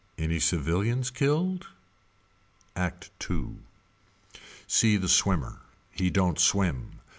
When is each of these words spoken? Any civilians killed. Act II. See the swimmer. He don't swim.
Any 0.17 0.39
civilians 0.39 1.11
killed. 1.11 1.67
Act 2.75 3.11
II. 3.29 3.57
See 4.65 4.97
the 4.97 5.07
swimmer. 5.07 5.61
He 5.91 6.09
don't 6.09 6.39
swim. 6.39 7.01